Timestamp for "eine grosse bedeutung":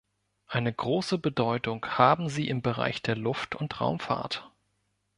0.47-1.85